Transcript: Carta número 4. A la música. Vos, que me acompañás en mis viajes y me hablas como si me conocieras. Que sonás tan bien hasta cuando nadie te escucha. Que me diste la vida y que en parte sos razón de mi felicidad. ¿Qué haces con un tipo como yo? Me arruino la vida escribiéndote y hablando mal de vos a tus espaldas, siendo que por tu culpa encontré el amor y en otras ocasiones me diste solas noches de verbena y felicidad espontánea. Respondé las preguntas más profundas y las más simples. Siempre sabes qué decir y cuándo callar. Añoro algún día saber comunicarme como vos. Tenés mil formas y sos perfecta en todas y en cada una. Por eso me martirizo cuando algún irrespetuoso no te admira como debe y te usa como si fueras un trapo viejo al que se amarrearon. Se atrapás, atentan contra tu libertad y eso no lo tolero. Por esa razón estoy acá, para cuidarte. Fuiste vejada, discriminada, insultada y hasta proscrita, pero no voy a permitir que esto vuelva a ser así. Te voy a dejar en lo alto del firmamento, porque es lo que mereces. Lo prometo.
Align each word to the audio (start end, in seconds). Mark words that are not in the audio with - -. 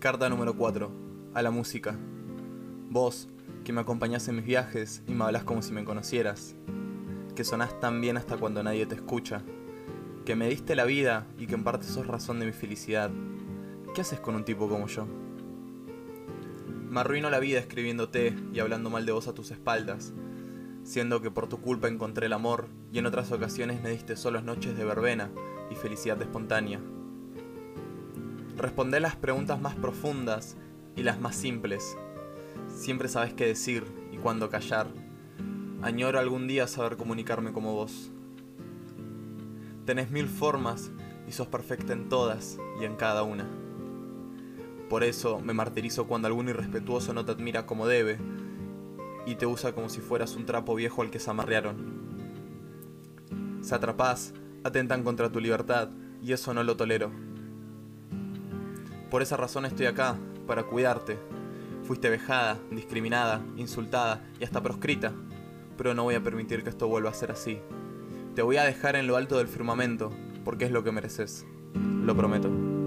Carta 0.00 0.28
número 0.28 0.54
4. 0.54 0.92
A 1.34 1.42
la 1.42 1.50
música. 1.50 1.98
Vos, 2.88 3.28
que 3.64 3.72
me 3.72 3.80
acompañás 3.80 4.28
en 4.28 4.36
mis 4.36 4.44
viajes 4.44 5.02
y 5.08 5.12
me 5.12 5.24
hablas 5.24 5.42
como 5.42 5.60
si 5.60 5.72
me 5.72 5.84
conocieras. 5.84 6.54
Que 7.34 7.42
sonás 7.42 7.80
tan 7.80 8.00
bien 8.00 8.16
hasta 8.16 8.36
cuando 8.36 8.62
nadie 8.62 8.86
te 8.86 8.94
escucha. 8.94 9.42
Que 10.24 10.36
me 10.36 10.48
diste 10.48 10.76
la 10.76 10.84
vida 10.84 11.26
y 11.36 11.48
que 11.48 11.56
en 11.56 11.64
parte 11.64 11.84
sos 11.88 12.06
razón 12.06 12.38
de 12.38 12.46
mi 12.46 12.52
felicidad. 12.52 13.10
¿Qué 13.92 14.02
haces 14.02 14.20
con 14.20 14.36
un 14.36 14.44
tipo 14.44 14.68
como 14.68 14.86
yo? 14.86 15.04
Me 16.88 17.00
arruino 17.00 17.28
la 17.28 17.40
vida 17.40 17.58
escribiéndote 17.58 18.36
y 18.52 18.60
hablando 18.60 18.90
mal 18.90 19.04
de 19.04 19.10
vos 19.10 19.26
a 19.26 19.34
tus 19.34 19.50
espaldas, 19.50 20.12
siendo 20.84 21.20
que 21.20 21.32
por 21.32 21.48
tu 21.48 21.60
culpa 21.60 21.88
encontré 21.88 22.26
el 22.26 22.34
amor 22.34 22.68
y 22.92 23.00
en 23.00 23.06
otras 23.06 23.32
ocasiones 23.32 23.82
me 23.82 23.90
diste 23.90 24.14
solas 24.14 24.44
noches 24.44 24.78
de 24.78 24.84
verbena 24.84 25.32
y 25.72 25.74
felicidad 25.74 26.22
espontánea. 26.22 26.80
Respondé 28.58 28.98
las 28.98 29.14
preguntas 29.14 29.60
más 29.60 29.76
profundas 29.76 30.56
y 30.96 31.04
las 31.04 31.20
más 31.20 31.36
simples. 31.36 31.96
Siempre 32.66 33.08
sabes 33.08 33.32
qué 33.32 33.46
decir 33.46 33.84
y 34.10 34.16
cuándo 34.16 34.50
callar. 34.50 34.88
Añoro 35.80 36.18
algún 36.18 36.48
día 36.48 36.66
saber 36.66 36.96
comunicarme 36.96 37.52
como 37.52 37.74
vos. 37.74 38.10
Tenés 39.86 40.10
mil 40.10 40.26
formas 40.26 40.90
y 41.28 41.32
sos 41.32 41.46
perfecta 41.46 41.92
en 41.92 42.08
todas 42.08 42.58
y 42.80 42.84
en 42.84 42.96
cada 42.96 43.22
una. 43.22 43.46
Por 44.88 45.04
eso 45.04 45.38
me 45.38 45.54
martirizo 45.54 46.08
cuando 46.08 46.26
algún 46.26 46.48
irrespetuoso 46.48 47.14
no 47.14 47.24
te 47.24 47.30
admira 47.30 47.64
como 47.64 47.86
debe 47.86 48.18
y 49.24 49.36
te 49.36 49.46
usa 49.46 49.72
como 49.72 49.88
si 49.88 50.00
fueras 50.00 50.34
un 50.34 50.46
trapo 50.46 50.74
viejo 50.74 51.02
al 51.02 51.10
que 51.10 51.20
se 51.20 51.30
amarrearon. 51.30 51.76
Se 53.60 53.76
atrapás, 53.76 54.34
atentan 54.64 55.04
contra 55.04 55.30
tu 55.30 55.38
libertad 55.38 55.90
y 56.20 56.32
eso 56.32 56.52
no 56.54 56.64
lo 56.64 56.76
tolero. 56.76 57.27
Por 59.10 59.22
esa 59.22 59.36
razón 59.36 59.64
estoy 59.64 59.86
acá, 59.86 60.16
para 60.46 60.64
cuidarte. 60.64 61.18
Fuiste 61.84 62.10
vejada, 62.10 62.58
discriminada, 62.70 63.42
insultada 63.56 64.22
y 64.38 64.44
hasta 64.44 64.62
proscrita, 64.62 65.12
pero 65.76 65.94
no 65.94 66.04
voy 66.04 66.14
a 66.14 66.22
permitir 66.22 66.62
que 66.62 66.70
esto 66.70 66.88
vuelva 66.88 67.10
a 67.10 67.14
ser 67.14 67.30
así. 67.30 67.60
Te 68.34 68.42
voy 68.42 68.56
a 68.58 68.64
dejar 68.64 68.96
en 68.96 69.06
lo 69.06 69.16
alto 69.16 69.38
del 69.38 69.48
firmamento, 69.48 70.10
porque 70.44 70.66
es 70.66 70.70
lo 70.70 70.84
que 70.84 70.92
mereces. 70.92 71.46
Lo 71.74 72.14
prometo. 72.14 72.77